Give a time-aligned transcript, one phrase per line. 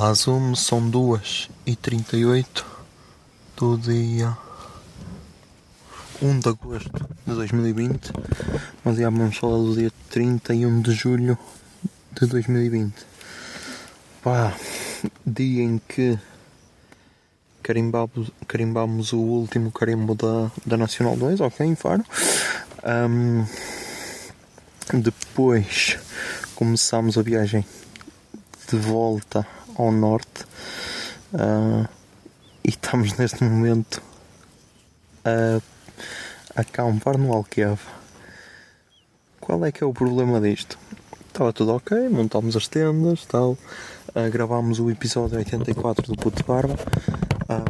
[0.00, 2.64] Olá Zoom, são 2 e 38
[3.54, 4.34] do dia
[6.22, 8.10] 1 de agosto de 2020,
[8.82, 11.36] mas já vamos falar do dia 31 de julho
[12.18, 12.94] de 2020.
[14.22, 14.56] Pá,
[15.26, 16.18] dia em que
[17.62, 22.06] carimbamos, carimbamos o último carimbo da, da Nacional 2, ok, em Faro.
[22.82, 23.44] Ahm,
[24.94, 25.98] depois
[26.54, 27.66] começámos a viagem
[28.66, 30.46] de volta ao norte
[31.34, 31.88] ah,
[32.64, 34.02] e estamos neste momento
[35.24, 35.60] a,
[36.54, 38.00] a acampar no Alqueva.
[39.40, 40.78] Qual é que é o problema disto?
[41.28, 43.56] Estava tudo ok, montámos as tendas, tal,
[44.14, 46.74] ah, gravámos o episódio 84 do Puto Barba,
[47.48, 47.64] ah,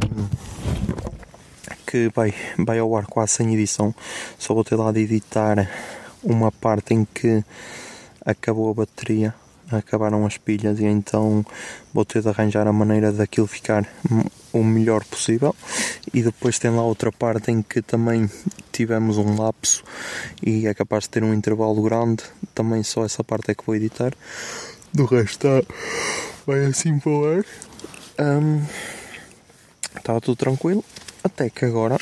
[1.85, 3.93] que vai, vai ao ar quase sem edição,
[4.37, 5.69] só vou ter lá de editar
[6.23, 7.43] uma parte em que
[8.25, 9.33] acabou a bateria
[9.73, 11.45] acabaram as pilhas e então
[11.93, 13.87] vou ter de arranjar a maneira daquilo ficar
[14.53, 15.55] o melhor possível.
[16.13, 18.29] E depois tem lá outra parte em que também
[18.71, 19.83] tivemos um lapso
[20.41, 22.23] e é capaz de ter um intervalo grande.
[22.53, 24.13] Também só essa parte é que vou editar.
[24.93, 25.73] Do resto está
[26.45, 27.45] vai assim para o ar.
[28.19, 28.61] Hum,
[29.95, 30.83] estava tudo tranquilo.
[31.23, 31.97] Até que agora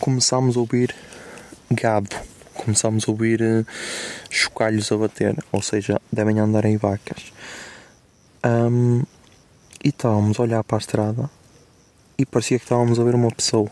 [0.00, 0.94] começámos a ouvir
[1.70, 2.33] gado
[2.64, 3.64] começámos a ouvir eh,
[4.30, 7.32] chocalhos a bater, ou seja, devem andar em vacas.
[8.42, 9.02] Ahm,
[9.82, 11.30] e estávamos a olhar para a estrada
[12.16, 13.70] e parecia que estávamos a ver uma pessoa.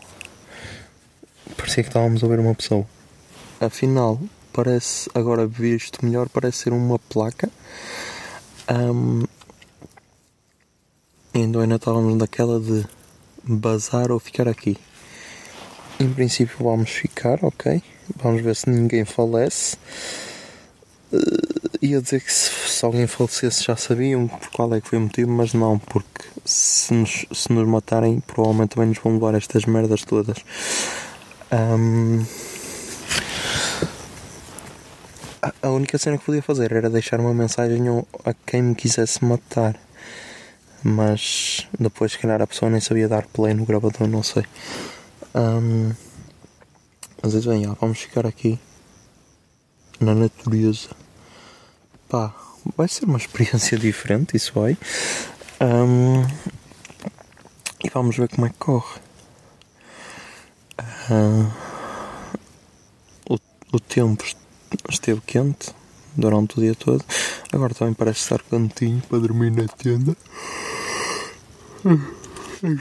[1.57, 2.85] Parecia que estávamos a ver uma pessoa.
[3.59, 4.19] Afinal,
[4.51, 7.49] parece, agora visto melhor, parece ser uma placa.
[11.33, 12.85] E então ainda estávamos naquela de
[13.43, 14.77] bazar ou ficar aqui.
[16.03, 17.81] Em princípio vamos ficar, ok?
[18.17, 19.77] Vamos ver se ninguém falece.
[21.13, 24.97] Uh, ia dizer que se, se alguém falecesse já sabiam por qual é que foi
[24.97, 29.33] o motivo, mas não, porque se nos, se nos matarem, provavelmente também nos vão levar
[29.35, 30.39] estas merdas todas.
[31.49, 32.25] Ahm,
[35.61, 37.81] a, única cena que podia fazer era deixar uma mensagem
[38.25, 39.79] a quem me quisesse matar.
[40.83, 44.43] Mas depois, se calhar, a pessoa nem sabia dar play no gravador, não sei.
[45.33, 45.93] Ahm,
[47.21, 48.59] mas bem, vamos ficar aqui
[49.99, 50.89] na natureza.
[52.09, 52.33] Pá,
[52.77, 54.77] vai ser uma experiência diferente, isso vai.
[55.59, 56.23] Ahm,
[57.83, 58.99] e vamos ver como é que corre.
[63.71, 64.37] O, tempo est-
[64.89, 65.73] esteve quente
[66.15, 67.03] durante o dia todo.
[67.51, 70.15] Agora também parece estar cantinho para dormir na tenda.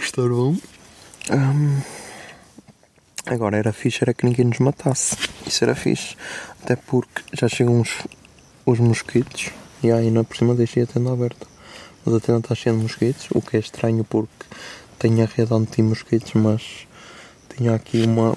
[0.01, 0.57] Está bom.
[1.31, 1.81] Ahm,
[3.27, 5.17] Agora era fixe era que ninguém nos matasse.
[5.47, 6.17] Isso era fixe.
[6.63, 8.03] Até porque já chegam os,
[8.67, 9.51] os mosquitos
[9.83, 11.47] e aí na por cima deixei a tenda aberta.
[12.05, 14.47] Mas a tenda está cheia de mosquitos, o que é estranho porque
[14.99, 16.87] tenho a rede anti-mosquitos, mas
[17.49, 18.37] tinha aqui uma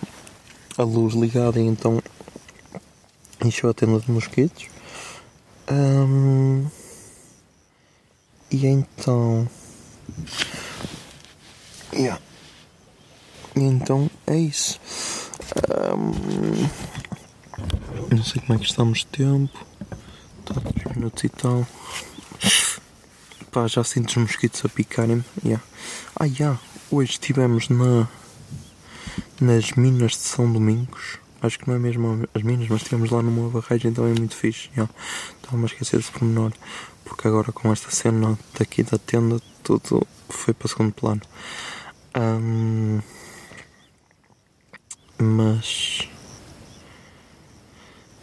[0.78, 2.02] a luz ligada e então
[3.44, 4.68] encheu a tenda de mosquitos.
[5.68, 6.68] Ahm,
[8.52, 9.48] e então.
[11.94, 12.20] Yeah.
[13.56, 14.80] Então é isso.
[15.70, 16.70] Ahm,
[18.12, 19.66] não sei como é que estamos de tempo.
[20.40, 21.66] Está 3 minutos e tal.
[23.52, 25.24] Pá, já sinto os mosquitos a picarem-me.
[25.44, 25.64] Yeah.
[26.20, 26.60] Ah, yeah.
[26.92, 28.10] Hoje estivemos na,
[29.40, 31.20] nas minas de São Domingos.
[31.42, 34.70] Acho que não é mesmo as minas, mas estivemos lá numa barragem também muito fixe.
[34.72, 34.92] Yeah.
[35.38, 36.52] Estava-me a esquecer desse pormenor.
[37.06, 41.22] Porque agora com esta cena daqui da tenda, tudo foi para segundo plano.
[42.14, 43.00] Ahm,
[45.20, 46.08] mas.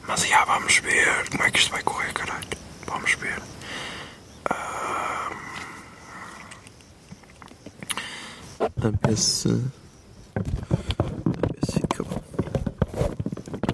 [0.07, 2.49] Mas já vamos ver como é que isto vai correr, caralho.
[2.87, 3.41] Vamos ver.
[8.85, 9.49] A ver se.
[9.49, 10.41] A
[11.53, 12.23] ver se bom.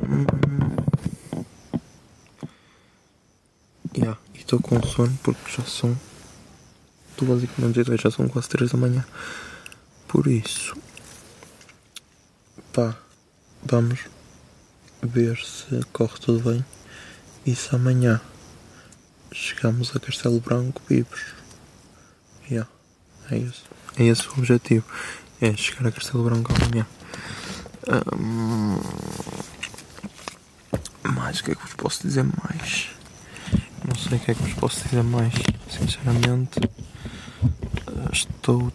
[0.09, 0.27] Hum.
[4.35, 5.97] E estou com sono porque já são
[7.17, 9.05] duas e menos já são quase três da manhã.
[10.07, 10.77] Por isso,
[12.73, 12.97] pá,
[13.65, 14.01] vamos
[15.03, 16.65] ver se corre tudo bem
[17.47, 18.21] e se amanhã
[19.33, 21.35] chegamos a Castelo Branco vivos.
[22.51, 22.69] Yeah,
[23.31, 23.63] é esse.
[23.97, 24.85] É esse o objetivo.
[25.41, 26.87] É chegar a Castelo Branco amanhã.
[28.15, 28.81] Hum,
[31.05, 32.91] mais o que é que vos posso dizer mais?
[33.87, 35.35] Não sei o que é que vos posso dizer mais.
[35.71, 38.73] Sinceramente, eh, estou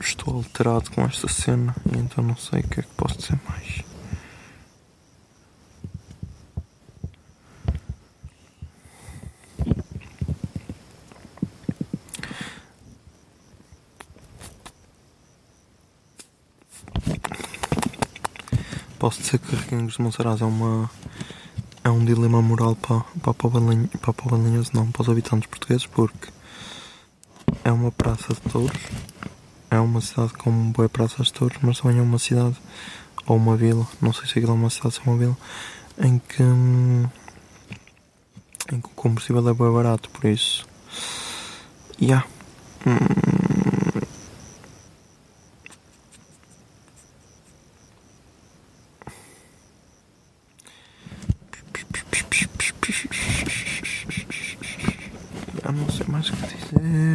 [0.00, 3.82] estou alterado com esta cena então não sei o que é que posso dizer mais.
[18.98, 20.90] Posso dizer que Requengos de Monsaraz é uma
[21.84, 26.28] é um dilema moral para, para, Povalinho- para Povalinhos, não, para os habitantes portugueses, porque
[27.64, 28.76] é uma praça de touros,
[29.70, 32.56] é uma cidade com boa praça de touros, mas também é uma cidade
[33.26, 35.36] ou uma vila, não sei se aquilo é uma cidade ou uma vila,
[35.98, 37.06] em que, hum,
[38.72, 40.66] em que o combustível é bem barato, por isso.
[42.00, 42.26] Yeah.
[42.86, 43.28] Hum,
[55.70, 57.07] não sei mais o que dizer.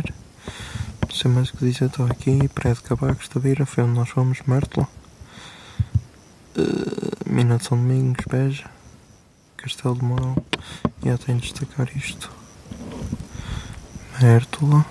[1.24, 1.86] Sei mais que dizer.
[1.86, 4.90] Estou aqui, de Cabacos da Beira, foi onde nós fomos, Mértola.
[6.58, 8.70] Uh, Mina de São Domingos, Beja.
[9.56, 10.36] Castelo de Mourão.
[11.02, 12.30] E já tenho de destacar isto.
[14.22, 14.86] Mértola.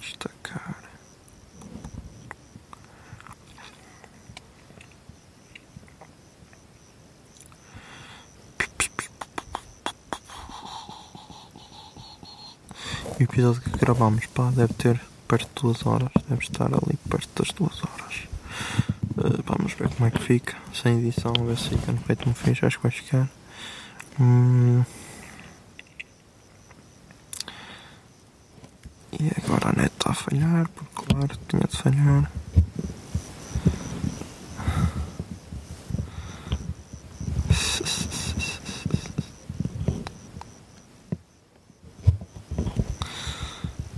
[0.00, 0.88] Destacar.
[13.18, 16.10] O episódio que gravamos, pá, deve ter perto de duas horas.
[16.28, 18.28] Deve estar ali perto das duas horas.
[19.16, 20.56] Uh, vamos ver como é que fica.
[20.72, 22.64] Sem edição, a ver se fica no feito um fixe.
[22.64, 23.28] Acho que vai ficar.
[24.20, 24.84] Hum.
[29.12, 32.30] E agora a net está a falhar, porque claro, tinha de falhar.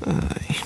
[0.06, 0.56] Ai.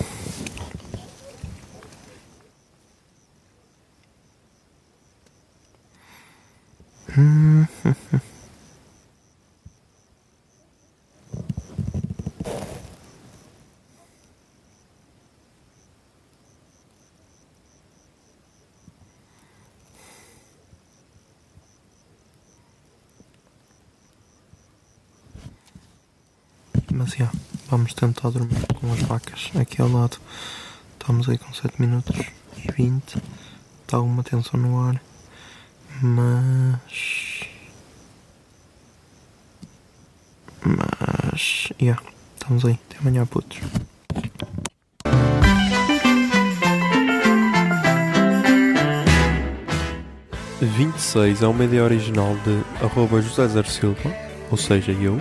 [7.16, 8.20] Hum, hum, hum.
[27.04, 27.30] Mas já,
[27.68, 30.16] vamos tentar dormir com as vacas aqui ao lado.
[30.98, 32.18] Estamos aí com 7 minutos
[32.56, 33.22] e 20.
[33.82, 34.98] Está alguma tensão no ar.
[36.00, 37.42] Mas.
[40.64, 41.68] Mas.
[41.78, 42.02] Yeah,
[42.36, 42.80] estamos aí.
[42.88, 43.58] Até amanhã, putos.
[50.58, 54.10] Vinte e seis é uma ideia original de arroba José Zer Silva,
[54.50, 55.20] ou seja, eu.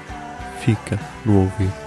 [0.61, 1.80] fica no ouvido.